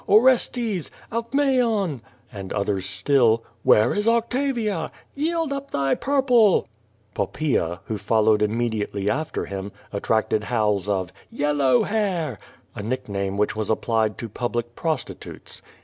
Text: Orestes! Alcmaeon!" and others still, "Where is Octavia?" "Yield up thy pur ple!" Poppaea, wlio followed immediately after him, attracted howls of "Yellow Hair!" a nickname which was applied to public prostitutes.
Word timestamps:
Orestes! 0.07 0.89
Alcmaeon!" 1.11 2.01
and 2.31 2.51
others 2.53 2.87
still, 2.87 3.43
"Where 3.61 3.93
is 3.93 4.07
Octavia?" 4.07 4.91
"Yield 5.13 5.53
up 5.53 5.69
thy 5.69 5.93
pur 5.93 6.23
ple!" 6.23 6.67
Poppaea, 7.13 7.81
wlio 7.87 7.99
followed 7.99 8.41
immediately 8.41 9.07
after 9.11 9.45
him, 9.45 9.71
attracted 9.93 10.45
howls 10.45 10.89
of 10.89 11.13
"Yellow 11.29 11.83
Hair!" 11.83 12.39
a 12.73 12.81
nickname 12.81 13.37
which 13.37 13.55
was 13.55 13.69
applied 13.69 14.17
to 14.17 14.27
public 14.27 14.73
prostitutes. 14.75 15.61